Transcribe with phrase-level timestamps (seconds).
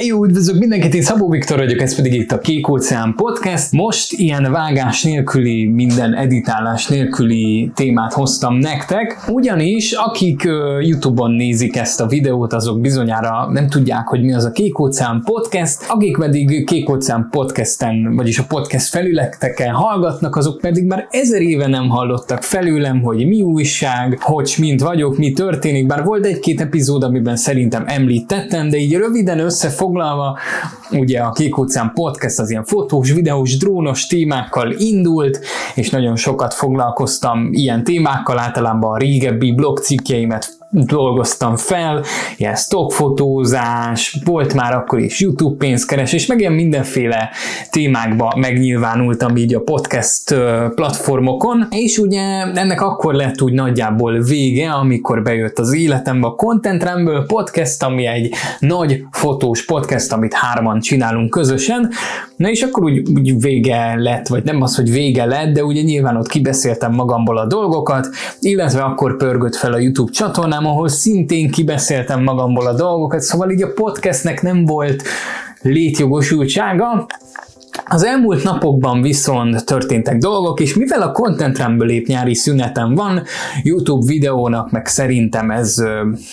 [0.00, 3.72] Jó, üdvözlök mindenkit, én Szabó Viktor vagyok, ez pedig itt a Kék Óceán Podcast.
[3.72, 10.42] Most ilyen vágás nélküli, minden editálás nélküli témát hoztam nektek, ugyanis akik
[10.80, 15.22] YouTube-on nézik ezt a videót, azok bizonyára nem tudják, hogy mi az a Kék Óceán
[15.24, 21.40] Podcast, akik pedig Kék Óceán Podcasten, vagyis a podcast felületeken hallgatnak, azok pedig már ezer
[21.40, 26.60] éve nem hallottak felőlem, hogy mi újság, hogy mint vagyok, mi történik, bár volt egy-két
[26.60, 30.38] epizód, amiben szerintem említettem, de így röviden össze foglalva,
[30.90, 35.40] ugye a Kék Óceán Podcast az ilyen fotós, videós, drónos témákkal indult,
[35.74, 42.04] és nagyon sokat foglalkoztam ilyen témákkal, általában a régebbi blogcikkeimet dolgoztam fel,
[42.36, 47.30] ilyen stockfotózás, volt már akkor is YouTube pénzkeresés, meg ilyen mindenféle
[47.70, 50.34] témákba megnyilvánultam így a podcast
[50.74, 52.20] platformokon, és ugye
[52.54, 58.06] ennek akkor lett úgy nagyjából vége, amikor bejött az életembe a Content Rumble podcast, ami
[58.06, 61.90] egy nagy fotós podcast, amit hárman csinálunk közösen,
[62.42, 65.82] na és akkor úgy, úgy vége lett, vagy nem az, hogy vége lett, de ugye
[65.82, 68.08] nyilván ott kibeszéltem magamból a dolgokat,
[68.40, 73.62] illetve akkor pörgött fel a YouTube csatornám, ahol szintén kibeszéltem magamból a dolgokat, szóval így
[73.62, 75.02] a podcastnek nem volt
[75.60, 77.06] létjogosultsága,
[77.84, 83.22] az elmúlt napokban viszont történtek dolgok, és mivel a Content Rumble épp nyári szünetem van,
[83.62, 85.82] YouTube videónak meg szerintem ez,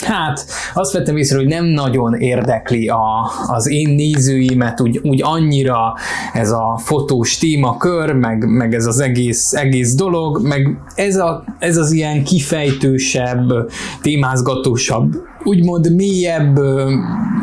[0.02, 5.94] hát azt vettem észre, hogy nem nagyon érdekli a, az én nézőimet úgy, úgy annyira
[6.34, 11.78] ez a fotós témakör, meg, meg ez az egész, egész dolog, meg ez, a, ez
[11.78, 13.70] az ilyen kifejtősebb,
[14.02, 16.60] témázgatósabb úgymond mélyebb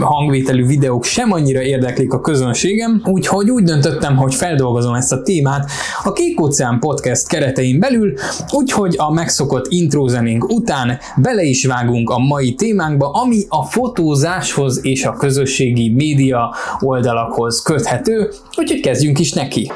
[0.01, 5.71] hangvételű videók sem annyira érdeklik a közönségem, úgyhogy úgy döntöttem, hogy feldolgozom ezt a témát
[6.05, 8.15] a Kék Óceán Podcast keretein belül,
[8.51, 15.05] úgyhogy a megszokott intrózenénk után bele is vágunk a mai témánkba, ami a fotózáshoz és
[15.05, 19.71] a közösségi média oldalakhoz köthető, úgyhogy kezdjünk is neki.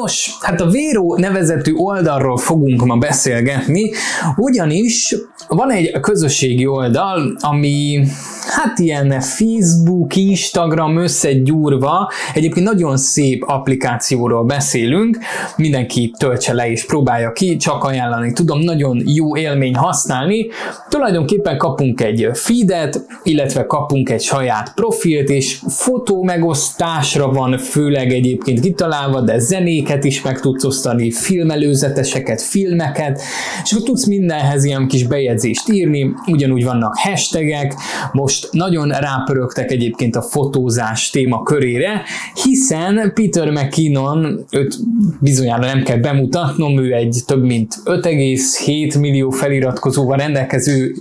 [0.00, 3.90] Nos, hát a Vero nevezetű oldalról fogunk ma beszélgetni,
[4.36, 5.16] ugyanis
[5.48, 8.06] van egy közösségi oldal, ami
[8.46, 15.18] hát ilyen Facebook, Instagram összegyúrva, egyébként nagyon szép applikációról beszélünk,
[15.56, 20.46] mindenki töltse le és próbálja ki, csak ajánlani tudom, nagyon jó élmény használni.
[20.88, 28.60] Tulajdonképpen kapunk egy feedet, illetve kapunk egy saját profilt, és fotó megosztásra van főleg egyébként
[28.60, 29.38] kitalálva, de
[29.86, 33.20] zenéket is meg tudsz osztani, filmelőzeteseket, filmeket,
[33.64, 37.74] és akkor tudsz mindenhez ilyen kis bejegyzést írni, ugyanúgy vannak hashtagek,
[38.12, 42.02] most nagyon rápörögtek egyébként a fotózás téma körére,
[42.42, 44.76] hiszen Peter McKinnon, őt
[45.20, 50.94] bizonyára nem kell bemutatnom, ő egy több mint 5,7 millió feliratkozóval rendelkező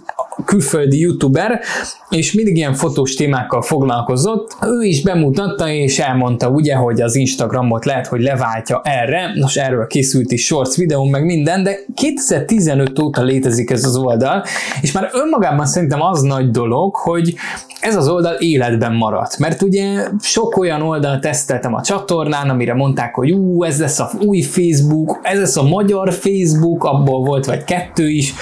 [0.45, 1.59] külföldi youtuber,
[2.09, 4.55] és mindig ilyen fotós témákkal foglalkozott.
[4.61, 9.87] Ő is bemutatta és elmondta ugye, hogy az Instagramot lehet, hogy leváltja erre, nos erről
[9.87, 14.43] készült is shorts videó, meg minden, de 2015 óta létezik ez az oldal,
[14.81, 17.33] és már önmagában szerintem az nagy dolog, hogy
[17.79, 19.37] ez az oldal életben maradt.
[19.37, 24.09] Mert ugye sok olyan oldal teszteltem a csatornán, amire mondták, hogy ú, ez lesz a
[24.25, 28.33] új Facebook, ez lesz a magyar Facebook, abból volt vagy kettő is,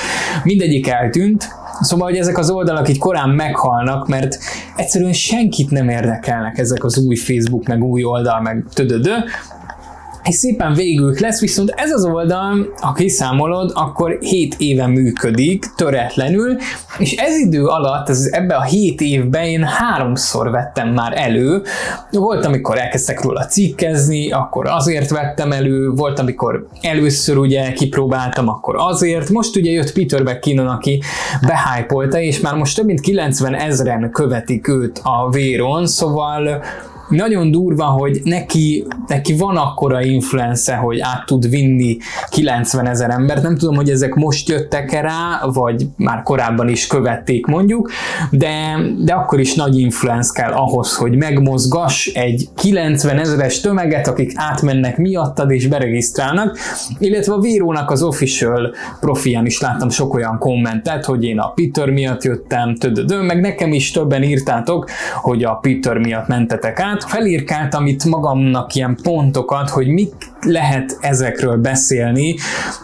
[0.44, 4.38] mindegyik eltűnt, Szóval, hogy ezek az oldalak így korán meghalnak, mert
[4.76, 9.14] egyszerűen senkit nem érdekelnek ezek az új Facebook, meg új oldal, meg tödödö,
[10.24, 16.58] és szépen végül lesz, viszont ez az oldal, ha kiszámolod, akkor 7 éve működik töretlenül,
[16.98, 21.62] és ez idő alatt, ez, ebbe a 7 évben én háromszor vettem már elő.
[22.12, 28.76] Volt, amikor elkezdtek róla cikkezni, akkor azért vettem elő, volt, amikor először ugye kipróbáltam, akkor
[28.78, 29.30] azért.
[29.30, 31.02] Most ugye jött Peter McKinnon, aki
[31.48, 36.64] behypolta, és már most több mint 90 ezeren követik őt a véron, szóval
[37.10, 41.98] nagyon durva, hogy neki, neki van akkora influence, hogy át tud vinni
[42.30, 43.42] 90 ezer embert.
[43.42, 47.92] Nem tudom, hogy ezek most jöttek-e rá, vagy már korábban is követték mondjuk,
[48.32, 54.32] de, de akkor is nagy influence kell ahhoz, hogy megmozgass egy 90 ezeres tömeget, akik
[54.36, 56.58] átmennek miattad és beregisztrálnak,
[57.00, 61.90] illetve a Vírónak az official profián is láttam sok olyan kommentet, hogy én a Peter
[61.90, 64.90] miatt jöttem, tödödő, meg nekem is többen írtátok,
[65.22, 71.58] hogy a Peter miatt mentetek át, felírkáltam itt magamnak ilyen pontokat, hogy mik lehet ezekről
[71.58, 72.36] beszélni.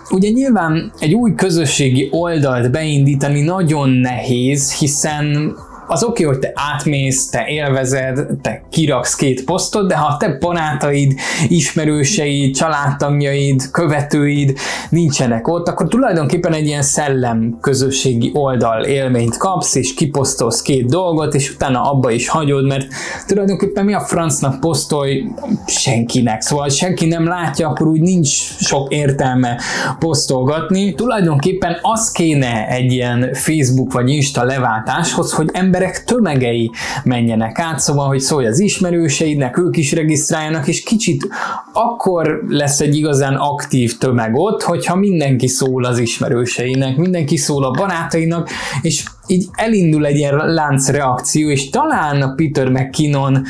[0.10, 5.56] Ugye nyilván egy új közösségi oldalt beindítani nagyon nehéz, hiszen
[5.92, 10.18] az oké, okay, hogy te átmész, te élvezed, te kiraksz két posztot, de ha a
[10.18, 11.14] te barátaid,
[11.48, 14.58] ismerőseid, családtagjaid, követőid
[14.90, 21.34] nincsenek ott, akkor tulajdonképpen egy ilyen szellem közösségi oldal élményt kapsz, és kiposztolsz két dolgot,
[21.34, 22.88] és utána abba is hagyod, mert
[23.28, 25.26] tulajdonképpen mi a francnak posztolj
[25.68, 28.28] senkinek, szóval senki nem látja, akkor úgy nincs
[28.60, 29.60] sok értelme
[30.00, 30.94] posztolgatni.
[30.94, 36.72] Tulajdonképpen az kéne egy ilyen Facebook vagy Insta leváltáshoz, hogy emberek tömegei
[37.04, 41.28] menjenek át, szóval, hogy szólj az ismerőseidnek, ők is regisztráljanak, és kicsit
[41.74, 47.72] akkor lesz egy igazán aktív tömeg ott, hogyha mindenki szól az ismerőseinek, mindenki szól a
[47.72, 48.50] barátainak,
[48.82, 53.44] és így elindul egy ilyen láncreakció, és talán a Peter McKinnon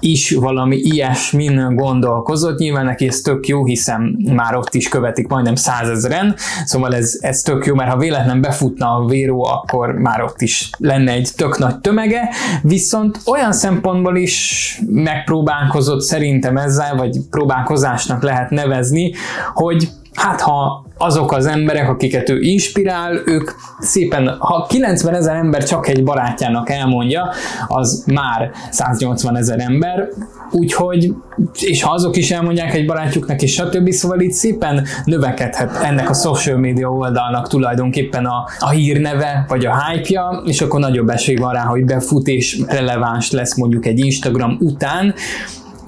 [0.00, 2.58] is valami ilyesmin gondolkozott.
[2.58, 6.34] Nyilván neki ez tök jó, hiszen már ott is követik majdnem százezeren,
[6.64, 10.70] szóval ez, ez tök jó, mert ha véletlen befutna a véró, akkor már ott is
[10.78, 12.28] lenne egy tök nagy tömege,
[12.62, 19.12] viszont olyan szempontból is megpróbálkozott szerintem ezzel, vagy próbálkozásnak lehet nevezni,
[19.54, 25.64] hogy hát ha azok az emberek, akiket ő inspirál, ők szépen, ha 90 ezer ember
[25.64, 27.30] csak egy barátjának elmondja,
[27.68, 30.08] az már 180 ezer ember,
[30.50, 31.14] úgyhogy,
[31.60, 33.90] és ha azok is elmondják egy barátjuknak, és stb.
[33.90, 39.84] Szóval itt szépen növekedhet ennek a social media oldalnak tulajdonképpen a, a hírneve, vagy a
[39.84, 44.56] hype-ja, és akkor nagyobb esély van rá, hogy befut és releváns lesz mondjuk egy Instagram
[44.60, 45.14] után,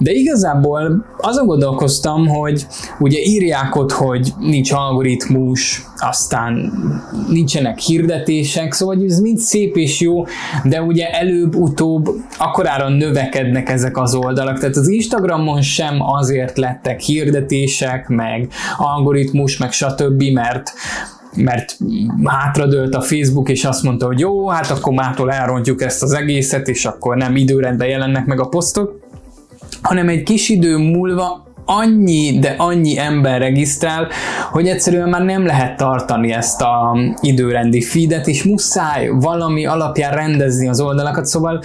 [0.03, 2.67] de igazából azon gondolkoztam, hogy
[2.99, 6.73] ugye írják ott, hogy nincs algoritmus, aztán
[7.29, 10.23] nincsenek hirdetések, szóval ez mind szép és jó,
[10.63, 18.07] de ugye előbb-utóbb akkorára növekednek ezek az oldalak, tehát az Instagramon sem azért lettek hirdetések,
[18.07, 18.47] meg
[18.77, 20.73] algoritmus, meg stb., mert
[21.35, 21.77] mert
[22.23, 26.67] hátradőlt a Facebook, és azt mondta, hogy jó, hát akkor mától elrontjuk ezt az egészet,
[26.67, 29.02] és akkor nem időrendben jelennek meg a posztok
[29.81, 34.07] hanem egy kis idő múlva annyi, de annyi ember regisztrál,
[34.51, 40.67] hogy egyszerűen már nem lehet tartani ezt a időrendi feedet, és muszáj valami alapján rendezni
[40.67, 41.61] az oldalakat, szóval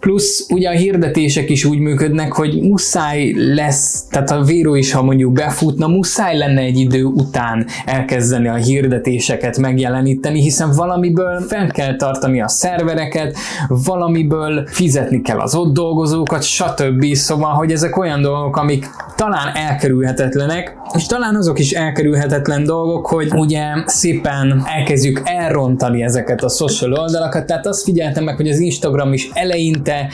[0.00, 5.02] Plusz ugye a hirdetések is úgy működnek, hogy muszáj lesz, tehát a véró is, ha
[5.02, 11.96] mondjuk befutna, muszáj lenne egy idő után elkezdeni a hirdetéseket megjeleníteni, hiszen valamiből fel kell
[11.96, 13.36] tartani a szervereket,
[13.68, 17.14] valamiből fizetni kell az ott dolgozókat, stb.
[17.14, 18.86] Szóval, hogy ezek olyan dolgok, amik
[19.16, 26.48] talán elkerülhetetlenek, és talán azok is elkerülhetetlen dolgok, hogy ugye szépen elkezdjük elrontani ezeket a
[26.48, 30.08] social oldalakat, tehát azt figyeltem meg, hogy az Instagram is eleinte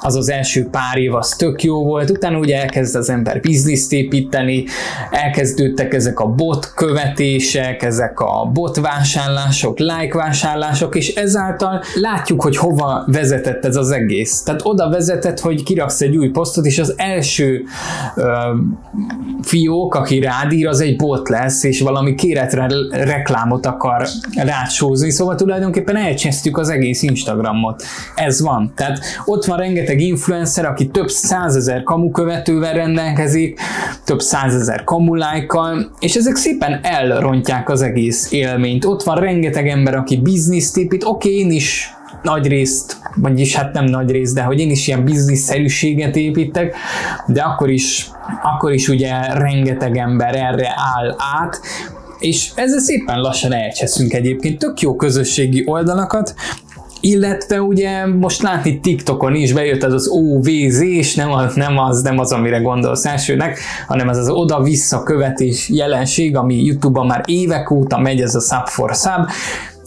[0.00, 3.92] az az első pár év az tök jó volt, utána ugye elkezd az ember bizniszt
[3.92, 4.64] építeni,
[5.10, 12.56] elkezdődtek ezek a bot követések, ezek a bot vásárlások, like vásárlások, és ezáltal látjuk, hogy
[12.56, 14.42] hova vezetett ez az egész.
[14.42, 17.64] Tehát oda vezetett, hogy kiraksz egy új posztot, és az első
[18.14, 18.32] ö,
[19.42, 19.94] fiók,
[20.26, 26.68] aki az egy bot lesz, és valami kéretre reklámot akar rácsózni, szóval tulajdonképpen elcsesztük az
[26.68, 27.82] egész Instagramot.
[28.14, 28.72] Ez van.
[28.76, 33.60] Tehát ott van rengeteg influencer, aki több százezer kamu követővel rendelkezik,
[34.04, 38.84] több százezer kamu lájkkal, és ezek szépen elrontják az egész élményt.
[38.84, 41.92] Ott van rengeteg ember, aki bizniszt épít, oké, okay, én is
[42.22, 46.74] nagy részt, vagyis hát nem nagy részt, de hogy én is ilyen bizniszszerűséget építek,
[47.26, 48.10] de akkor is,
[48.42, 51.60] akkor is ugye rengeteg ember erre áll át,
[52.18, 54.58] és ezzel szépen lassan elcseszünk egyébként.
[54.58, 56.34] Tök jó közösségi oldalakat,
[57.00, 62.02] illetve ugye most látni TikTokon is bejött ez az OVZ, és nem az, nem az,
[62.02, 67.70] nem az, amire gondolsz elsőnek, hanem ez az oda-vissza követés jelenség, ami YouTube-ban már évek
[67.70, 69.28] óta megy, ez a sub for sub,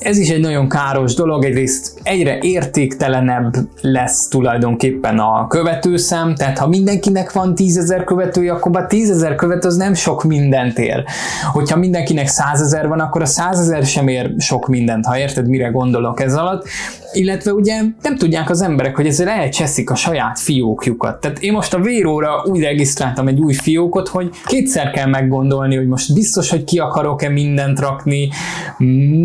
[0.02, 6.68] ez is egy nagyon káros dolog, egyrészt egyre értéktelenebb lesz tulajdonképpen a követőszám, tehát ha
[6.68, 11.04] mindenkinek van tízezer követője, akkor a tízezer követő az nem sok mindent ér.
[11.52, 16.22] Hogyha mindenkinek százezer van, akkor a százezer sem ér sok mindent, ha érted, mire gondolok
[16.22, 16.68] ez alatt
[17.14, 21.22] illetve ugye nem tudják az emberek, hogy ezzel elcseszik a saját fiókjukat.
[21.22, 25.88] Tehát én most a véróra úgy regisztráltam egy új fiókot, hogy kétszer kell meggondolni, hogy
[25.88, 28.30] most biztos, hogy ki akarok-e mindent rakni,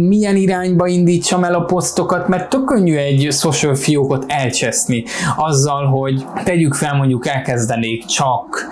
[0.09, 5.05] milyen irányba indítsam el a posztokat, mert tök könnyű egy social fiókot elcseszni
[5.37, 8.71] azzal, hogy tegyük fel mondjuk elkezdenék csak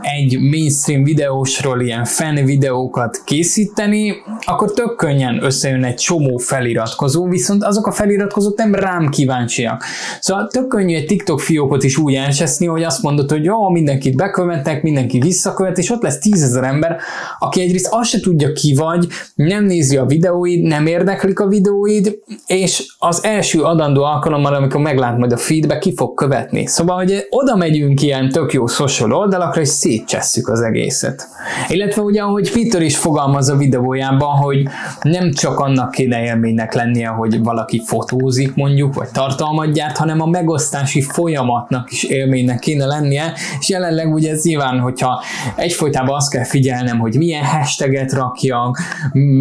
[0.00, 7.64] egy mainstream videósról ilyen fan videókat készíteni, akkor tök könnyen összejön egy csomó feliratkozó, viszont
[7.64, 9.84] azok a feliratkozók nem rám kíváncsiak.
[10.20, 14.16] Szóval tök könnyű egy TikTok fiókot is úgy elcseszni, hogy azt mondod, hogy jó, mindenkit
[14.16, 16.96] bekövetek, mindenki visszakövet, és ott lesz tízezer ember,
[17.38, 21.46] aki egyrészt azt se tudja ki vagy, nem nézi a videóid, nem érdekli, megnézik a
[21.46, 26.66] videóid, és az első adandó alkalommal, amikor meglát majd a feedbe, ki fog követni.
[26.66, 31.28] Szóval, hogy oda megyünk ilyen tök jó social oldalakra, és szétcsesszük az egészet.
[31.68, 34.62] Illetve ugye, ahogy Peter is fogalmaz a videójában, hogy
[35.02, 40.26] nem csak annak kéne élménynek lennie, hogy valaki fotózik mondjuk, vagy tartalmat gyárt, hanem a
[40.26, 45.22] megosztási folyamatnak is élménynek kéne lennie, és jelenleg ugye ez nyilván, hogyha
[45.56, 48.78] egyfolytában azt kell figyelnem, hogy milyen hashtaget rakjak,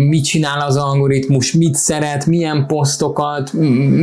[0.10, 3.54] mit csinál az algoritmus, mit szeret, milyen posztokat,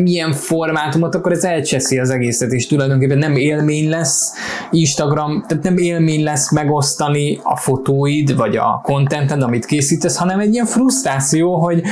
[0.02, 4.32] milyen formátumot, akkor ez elcseszi az egészet, és tulajdonképpen nem élmény lesz
[4.70, 10.52] Instagram, tehát nem élmény lesz megosztani a fotóid, vagy a contented, amit készítesz, hanem egy
[10.52, 11.82] ilyen frusztráció, hogy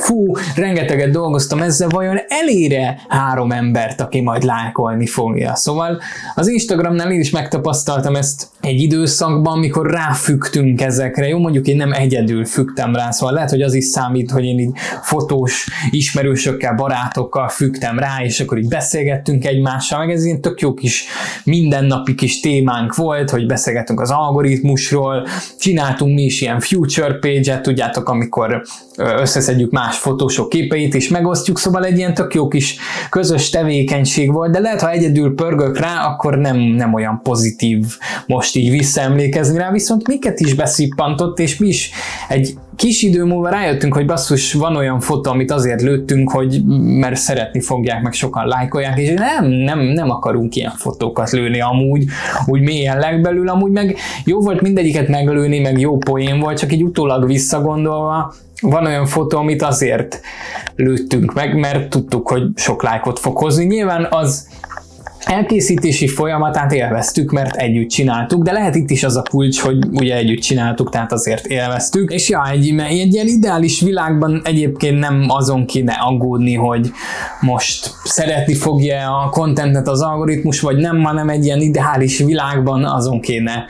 [0.00, 2.18] fú, rengeteget dolgoztam ezzel, vajon
[2.52, 5.54] elére három embert, aki majd lájkolni fogja.
[5.54, 6.00] Szóval
[6.34, 11.28] az Instagramnál én is megtapasztaltam ezt egy időszakban, amikor ráfügtünk ezekre.
[11.28, 14.58] Jó, mondjuk én nem egyedül fügtem rá, szóval lehet, hogy az is számít, hogy én
[14.58, 14.70] így
[15.02, 20.74] fotós ismerősökkel, barátokkal fügtem rá, és akkor így beszélgettünk egymással, meg ez ilyen tök jó
[20.74, 21.04] kis
[21.44, 25.26] mindennapi kis témánk volt, hogy beszélgettünk az algoritmusról,
[25.58, 28.62] csináltunk mi is ilyen future page-et, tudjátok, amikor
[28.96, 32.76] összeszedjük más fotósok képeit és megosztjuk, szóval egy ilyen tök jó kis
[33.10, 37.84] közös tevékenység volt, de lehet, ha egyedül pörgök rá, akkor nem, nem olyan pozitív
[38.26, 41.90] most így visszaemlékezni rá, viszont miket is beszippantott, és mi is
[42.28, 47.16] egy kis idő múlva rájöttünk, hogy basszus, van olyan fotó, amit azért lőttünk, hogy mert
[47.16, 52.04] szeretni fogják, meg sokan lájkolják, és nem, nem, nem akarunk ilyen fotókat lőni amúgy,
[52.46, 56.82] úgy mélyen legbelül, amúgy meg jó volt mindegyiket meglőni, meg jó poén volt, csak így
[56.82, 60.20] utólag visszagondolva, van olyan fotó, amit azért
[60.76, 63.64] lőttünk meg, mert tudtuk, hogy sok lájkot fog hozni.
[63.64, 64.48] Nyilván az
[65.24, 70.16] elkészítési folyamatát élveztük, mert együtt csináltuk, de lehet itt is az a kulcs, hogy ugye
[70.16, 72.12] együtt csináltuk, tehát azért élveztük.
[72.12, 76.90] És ja, egy, egy ilyen ideális világban egyébként nem azon kéne aggódni, hogy
[77.40, 83.20] most szeretni fogja a kontentet az algoritmus, vagy nem, hanem egy ilyen ideális világban azon
[83.20, 83.64] kéne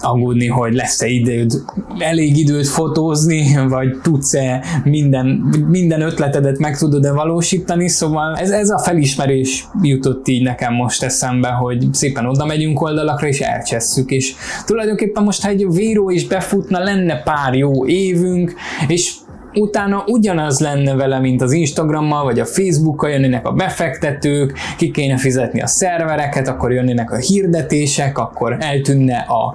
[0.00, 1.52] aggódni, hogy lesz-e időd,
[1.98, 5.26] elég időt fotózni, vagy tudsz-e minden,
[5.68, 11.48] minden ötletedet meg tudod-e valósítani, szóval ez, ez a felismerés jutott így nekem most eszembe,
[11.48, 14.34] hogy szépen oda megyünk oldalakra, és elcsesszük, és
[14.66, 18.54] tulajdonképpen most, ha egy víró is befutna, lenne pár jó évünk,
[18.88, 19.14] és
[19.56, 25.16] utána ugyanaz lenne vele, mint az Instagrammal, vagy a Facebookkal jönnének a befektetők, ki kéne
[25.16, 29.54] fizetni a szervereket, akkor jönnének a hirdetések, akkor eltűnne a,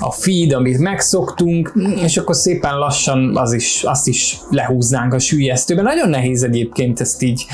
[0.00, 1.72] a feed, amit megszoktunk,
[2.04, 5.84] és akkor szépen lassan az is, azt is lehúznánk a sűjesztőben.
[5.84, 7.46] Nagyon nehéz egyébként ezt így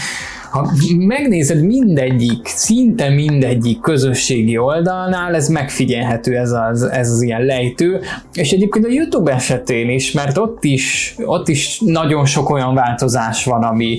[0.55, 8.01] ha megnézed mindegyik, szinte mindegyik közösségi oldalnál, ez megfigyelhető ez az, ez az ilyen lejtő,
[8.33, 13.45] és egyébként a YouTube esetén is, mert ott is, ott is nagyon sok olyan változás
[13.45, 13.99] van, ami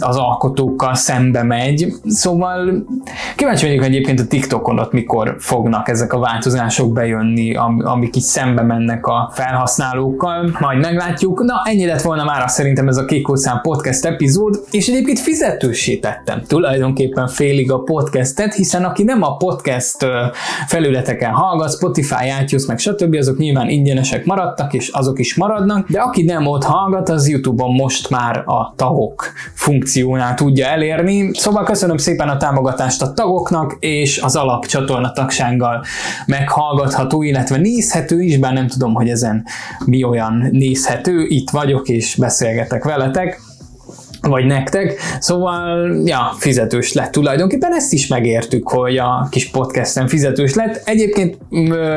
[0.00, 2.86] az alkotókkal szembe megy, szóval
[3.36, 7.54] kíváncsi vagyok egyébként a TikTokon ott mikor fognak ezek a változások bejönni,
[7.84, 11.42] amik így szembe mennek a felhasználókkal, majd meglátjuk.
[11.42, 16.42] Na, ennyi lett volna már szerintem ez a Kékószám podcast epizód, és egyébként fizetős erősítettem
[16.46, 20.06] tulajdonképpen félig a podcastet, hiszen aki nem a podcast
[20.66, 26.00] felületeken hallgat, Spotify, iTunes, meg stb., azok nyilván ingyenesek maradtak, és azok is maradnak, de
[26.00, 31.30] aki nem ott hallgat, az YouTube-on most már a tagok funkciónál tudja elérni.
[31.32, 35.84] Szóval köszönöm szépen a támogatást a tagoknak, és az alapcsatorna tagsággal
[36.26, 39.44] meghallgatható, illetve nézhető is, bár nem tudom, hogy ezen
[39.84, 43.40] mi olyan nézhető, itt vagyok és beszélgetek veletek
[44.20, 45.00] vagy nektek.
[45.20, 50.82] Szóval, ja, fizetős lett tulajdonképpen, ezt is megértük, hogy a kis podcasten fizetős lett.
[50.84, 51.38] Egyébként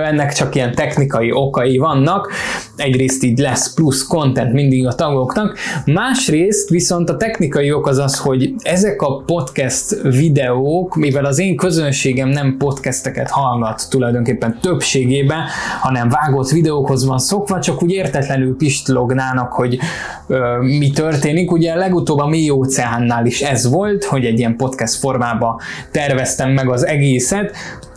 [0.06, 2.32] ennek csak ilyen technikai okai vannak,
[2.75, 8.18] egyrészt így lesz plusz content mindig a tagoknak, másrészt viszont a technikai ok az az,
[8.18, 15.42] hogy ezek a podcast videók, mivel az én közönségem nem podcasteket hallgat tulajdonképpen többségében,
[15.82, 19.80] hanem vágott videókhoz van szokva, csak úgy értetlenül pistlognának, hogy
[20.27, 21.51] ö, mi történik.
[21.51, 25.62] Ugye legutóbb a mély óceánnál is ez volt, hogy egy ilyen podcast formába
[25.92, 27.51] terveztem meg az egészet,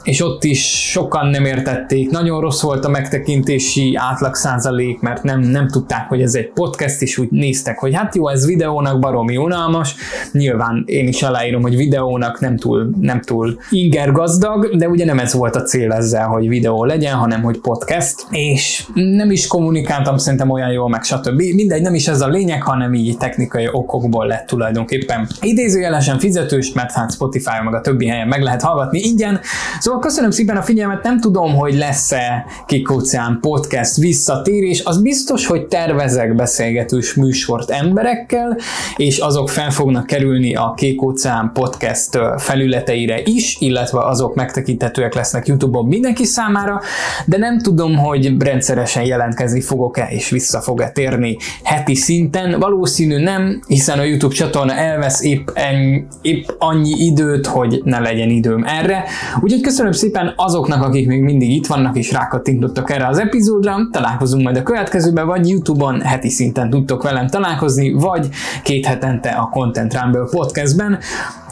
[0.07, 5.41] és ott is sokan nem értették, nagyon rossz volt a megtekintési átlag százalék, mert nem,
[5.41, 9.37] nem tudták, hogy ez egy podcast, és úgy néztek, hogy hát jó, ez videónak baromi
[9.37, 9.95] unalmas,
[10.33, 15.19] nyilván én is aláírom, hogy videónak nem túl, nem túl inger gazdag, de ugye nem
[15.19, 20.17] ez volt a cél ezzel, hogy videó legyen, hanem hogy podcast, és nem is kommunikáltam
[20.17, 21.43] szerintem olyan jól, meg stb.
[21.55, 25.29] Mindegy, nem is ez a lényeg, hanem így technikai okokból lett tulajdonképpen.
[25.41, 29.41] Idézőjelesen fizetős, mert hát Spotify meg a többi helyen meg lehet hallgatni ingyen,
[29.79, 35.47] szóval Szóval köszönöm szépen a figyelmet, nem tudom, hogy lesz-e Kikóceán podcast visszatérés, az biztos,
[35.47, 38.57] hogy tervezek beszélgetős műsort emberekkel,
[38.97, 45.87] és azok fel fognak kerülni a Kékóceán podcast felületeire is, illetve azok megtekinthetőek lesznek YouTube-on
[45.87, 46.81] mindenki számára,
[47.27, 52.59] de nem tudom, hogy rendszeresen jelentkezni fogok-e és vissza fog-e térni heti szinten.
[52.61, 58.31] Valószínű nem, hiszen a YouTube csatorna elvesz épp, en, épp annyi időt, hogy ne legyen
[58.31, 59.05] időm erre.
[59.41, 63.77] Úgyhogy köszönöm szépen azoknak, akik még mindig itt vannak és rákattintottak erre az epizódra.
[63.91, 68.29] Találkozunk majd a következőben, vagy YouTube-on heti szinten tudtok velem találkozni, vagy
[68.63, 70.99] két hetente a Content Rumble podcastben.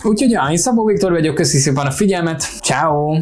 [0.03, 3.17] Úgyhogy ja, én Szabó Viktor vagyok, köszi szépen a figyelmet, ciao.